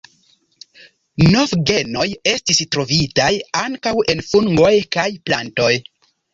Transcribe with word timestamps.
Novgenoj 1.33 2.07
estis 2.33 2.63
trovitaj 2.77 3.29
ankaŭ 3.63 3.95
en 4.17 4.27
fungoj 4.33 4.75
kaj 4.99 5.09
plantoj. 5.31 5.73